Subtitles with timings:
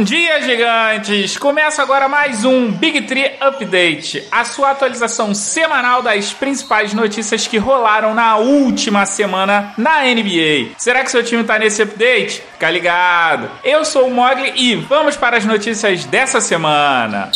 [0.00, 1.36] Bom dia, gigantes!
[1.36, 7.58] Começa agora mais um Big Tree Update, a sua atualização semanal das principais notícias que
[7.58, 10.70] rolaram na última semana na NBA.
[10.78, 12.42] Será que seu time tá nesse update?
[12.52, 13.50] Fica ligado!
[13.62, 17.30] Eu sou o Mogli e vamos para as notícias dessa semana.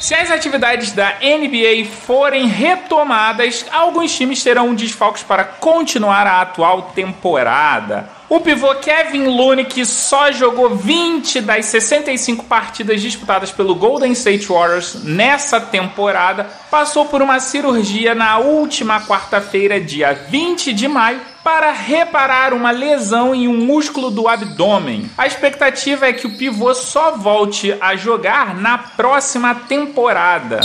[0.00, 6.92] Se as atividades da NBA forem retomadas, alguns times terão desfalques para continuar a atual
[6.94, 8.15] temporada.
[8.28, 14.48] O pivô Kevin Looney, que só jogou 20 das 65 partidas disputadas pelo Golden State
[14.48, 21.70] Warriors nessa temporada, passou por uma cirurgia na última quarta-feira, dia 20 de maio, para
[21.70, 25.08] reparar uma lesão em um músculo do abdômen.
[25.16, 30.60] A expectativa é que o pivô só volte a jogar na próxima temporada.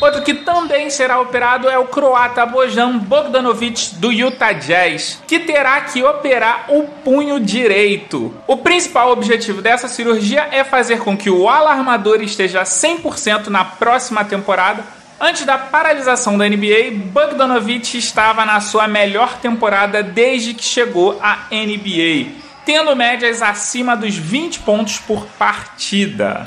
[0.00, 5.80] Outro que também será operado é o croata Bojan Bogdanovic do Utah Jazz, que terá
[5.80, 8.34] que operar o punho direito.
[8.46, 14.24] O principal objetivo dessa cirurgia é fazer com que o alarmador esteja 100% na próxima
[14.24, 21.18] temporada Antes da paralisação da NBA, Bogdanovic estava na sua melhor temporada desde que chegou
[21.22, 22.32] à NBA,
[22.66, 26.44] tendo médias acima dos 20 pontos por partida.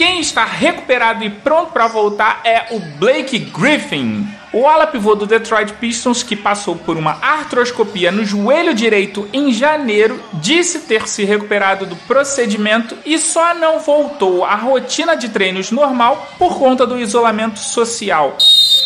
[0.00, 5.26] Quem está recuperado e pronto para voltar é o Blake Griffin, o ala pivô do
[5.26, 11.22] Detroit Pistons, que passou por uma artroscopia no joelho direito em janeiro, disse ter se
[11.22, 16.98] recuperado do procedimento e só não voltou à rotina de treinos normal por conta do
[16.98, 18.38] isolamento social.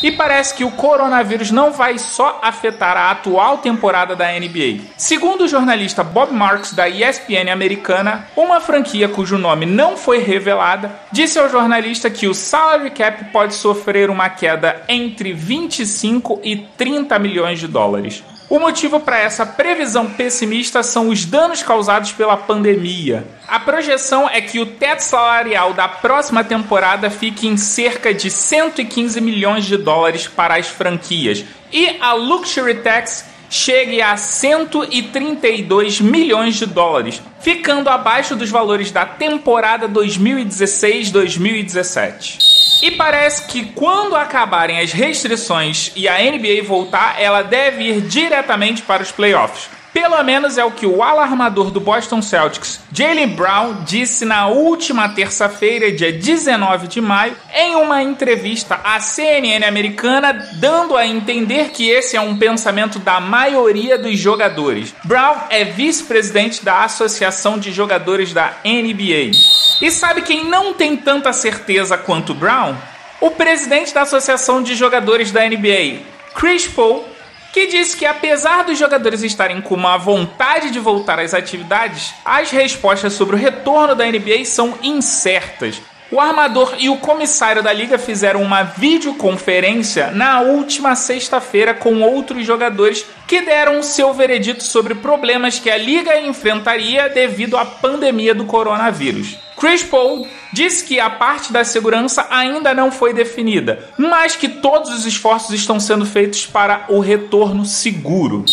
[0.04, 4.82] E parece que o coronavírus não vai só afetar a atual temporada da NBA.
[4.98, 10.94] Segundo o jornalista Bob Marks da ESPN americana, uma franquia cujo nome não foi revelada
[11.10, 17.18] disse ao jornalista que o salary cap pode sofrer uma queda entre 25 e 30
[17.18, 18.22] milhões de dólares.
[18.48, 23.26] O motivo para essa previsão pessimista são os danos causados pela pandemia.
[23.48, 29.18] A projeção é que o teto salarial da próxima temporada fique em cerca de 115
[29.20, 36.66] milhões de dólares para as franquias e a Luxury Tax chegue a 132 milhões de
[36.66, 42.53] dólares, ficando abaixo dos valores da temporada 2016-2017.
[42.82, 48.82] E parece que quando acabarem as restrições e a NBA voltar, ela deve ir diretamente
[48.82, 49.68] para os playoffs.
[49.94, 55.08] Pelo menos é o que o alarmador do Boston Celtics, Jalen Brown, disse na última
[55.08, 61.88] terça-feira, dia 19 de maio, em uma entrevista à CNN americana, dando a entender que
[61.88, 64.92] esse é um pensamento da maioria dos jogadores.
[65.04, 69.53] Brown é vice-presidente da Associação de Jogadores da NBA.
[69.84, 72.74] E sabe quem não tem tanta certeza quanto Brown?
[73.20, 76.00] O presidente da Associação de Jogadores da NBA,
[76.34, 77.04] Chris Paul,
[77.52, 82.50] que disse que apesar dos jogadores estarem com uma vontade de voltar às atividades, as
[82.50, 85.82] respostas sobre o retorno da NBA são incertas.
[86.10, 92.46] O armador e o comissário da liga fizeram uma videoconferência na última sexta-feira com outros
[92.46, 98.44] jogadores que deram seu veredito sobre problemas que a liga enfrentaria devido à pandemia do
[98.44, 99.36] coronavírus.
[99.64, 104.90] Chris Paul disse que a parte da segurança ainda não foi definida, mas que todos
[104.90, 108.44] os esforços estão sendo feitos para o retorno seguro.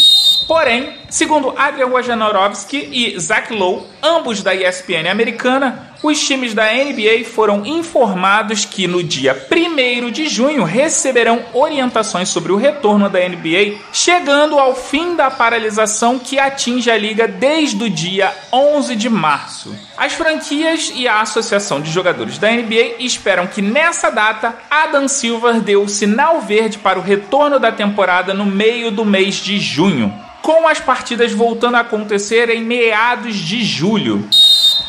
[0.47, 7.25] Porém, segundo Adrian Wojnarowski e Zach Lowe, ambos da ESPN americana, os times da NBA
[7.25, 13.77] foram informados que no dia 1 de junho receberão orientações sobre o retorno da NBA,
[13.93, 19.75] chegando ao fim da paralisação que atinge a liga desde o dia 11 de março.
[19.95, 25.61] As franquias e a Associação de Jogadores da NBA esperam que nessa data Adam Silver
[25.61, 30.11] dê o sinal verde para o retorno da temporada no meio do mês de junho,
[30.41, 34.27] com as partidas voltando a acontecer em meados de julho.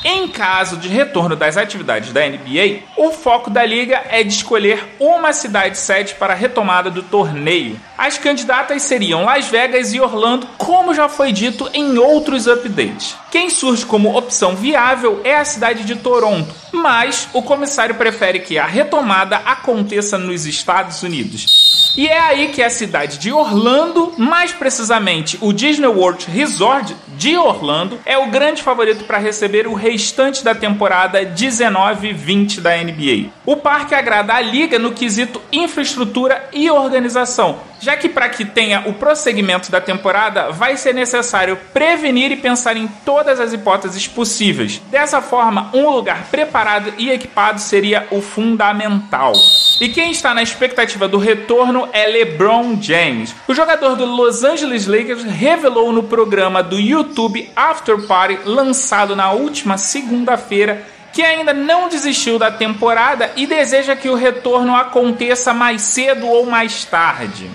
[0.04, 4.96] Em caso de retorno das atividades da NBA, o foco da liga é de escolher
[4.98, 7.78] uma cidade sede para a retomada do torneio.
[7.96, 13.16] As candidatas seriam Las Vegas e Orlando, como já foi dito em outros updates.
[13.30, 18.58] Quem surge como opção viável é a cidade de Toronto, mas o comissário prefere que
[18.58, 21.61] a retomada aconteça nos Estados Unidos.
[21.94, 27.36] E é aí que a cidade de Orlando, mais precisamente o Disney World Resort de
[27.36, 33.30] Orlando, é o grande favorito para receber o restante da temporada 19-20 da NBA.
[33.44, 38.84] O parque agrada a liga no quesito infraestrutura e organização, já que para que tenha
[38.86, 44.80] o prosseguimento da temporada vai ser necessário prevenir e pensar em todas as hipóteses possíveis.
[44.90, 49.34] Dessa forma, um lugar preparado e equipado seria o fundamental.
[49.80, 53.34] E quem está na expectativa do retorno é LeBron James.
[53.48, 59.32] O jogador do Los Angeles Lakers revelou no programa do YouTube After Party lançado na
[59.32, 65.82] última segunda-feira que ainda não desistiu da temporada e deseja que o retorno aconteça mais
[65.82, 67.50] cedo ou mais tarde.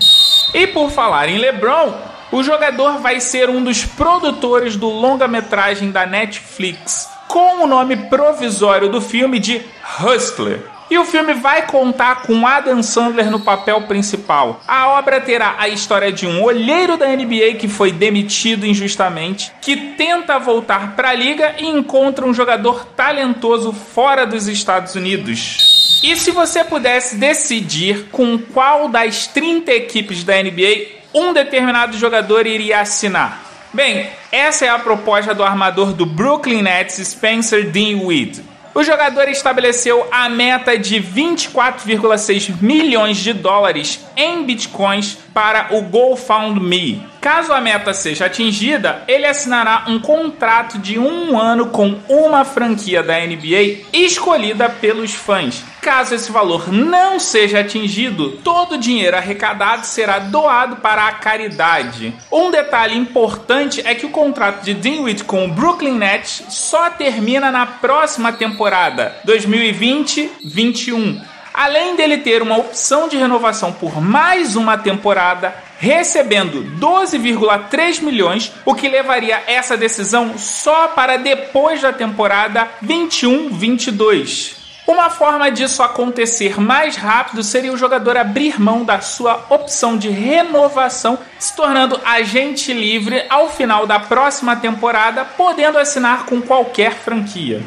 [0.54, 1.92] E por falar em LeBron,
[2.30, 8.88] o jogador vai ser um dos produtores do longa-metragem da Netflix, com o nome provisório
[8.88, 9.60] do filme de
[10.00, 10.60] Hustler.
[10.90, 14.60] E o filme vai contar com Adam Sandler no papel principal.
[14.66, 19.76] A obra terá a história de um olheiro da NBA que foi demitido injustamente, que
[19.76, 26.00] tenta voltar para a liga e encontra um jogador talentoso fora dos Estados Unidos.
[26.02, 32.46] E se você pudesse decidir com qual das 30 equipes da NBA um determinado jogador
[32.46, 33.42] iria assinar?
[33.74, 38.57] Bem, essa é a proposta do armador do Brooklyn Nets, Spencer Dinwiddie.
[38.78, 47.00] O jogador estabeleceu a meta de 24,6 milhões de dólares em bitcoins para o GoFundMe.
[47.20, 53.04] Caso a meta seja atingida, ele assinará um contrato de um ano com uma franquia
[53.04, 55.62] da NBA escolhida pelos fãs.
[55.80, 62.12] Caso esse valor não seja atingido, todo o dinheiro arrecadado será doado para a caridade.
[62.32, 67.52] Um detalhe importante é que o contrato de Dinwiddie com o Brooklyn Nets só termina
[67.52, 75.52] na próxima temporada, 2020-21 além dele ter uma opção de renovação por mais uma temporada,
[75.80, 84.56] recebendo 12,3 milhões, o que levaria essa decisão só para depois da temporada 21-22.
[84.86, 90.08] Uma forma disso acontecer mais rápido seria o jogador abrir mão da sua opção de
[90.08, 97.60] renovação, se tornando agente livre ao final da próxima temporada, podendo assinar com qualquer franquia.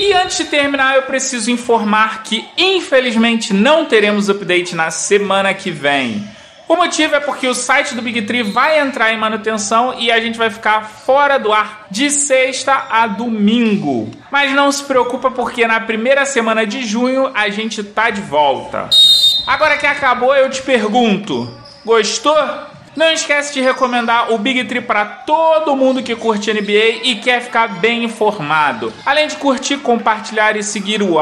[0.00, 5.70] E antes de terminar, eu preciso informar que infelizmente não teremos update na semana que
[5.70, 6.26] vem.
[6.66, 10.18] O motivo é porque o site do Big Tree vai entrar em manutenção e a
[10.18, 14.10] gente vai ficar fora do ar de sexta a domingo.
[14.32, 18.88] Mas não se preocupa porque na primeira semana de junho a gente tá de volta.
[19.46, 21.46] Agora que acabou, eu te pergunto:
[21.84, 22.69] gostou?
[22.96, 27.40] Não esquece de recomendar o Big Tree para todo mundo que curte NBA e quer
[27.40, 28.92] ficar bem informado.
[29.06, 31.18] Além de curtir, compartilhar e seguir o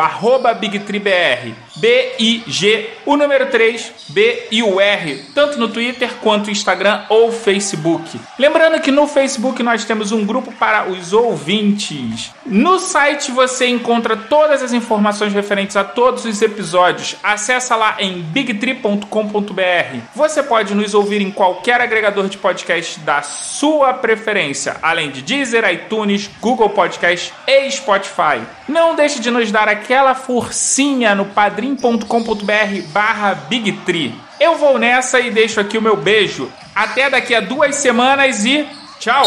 [1.78, 2.08] arroba BigTreeBR.
[2.19, 8.20] B-I-G, o número 3, B e o R, tanto no Twitter quanto Instagram ou Facebook.
[8.38, 12.32] Lembrando que no Facebook nós temos um grupo para os ouvintes.
[12.44, 17.16] No site você encontra todas as informações referentes a todos os episódios.
[17.22, 19.98] Acesse lá em bigtree.com.br.
[20.14, 25.69] Você pode nos ouvir em qualquer agregador de podcast da sua preferência, além de Deezer,
[25.72, 28.42] iTunes, Google Podcast e Spotify.
[28.69, 34.15] Não deixe de nos dar aquela forcinha no padrinho padrim.com.br barra bigtree.
[34.41, 36.50] Eu vou nessa e deixo aqui o meu beijo.
[36.75, 38.67] Até daqui a duas semanas e
[38.99, 39.25] tchau!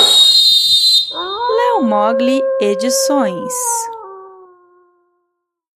[1.12, 3.54] Léo Mogli Edições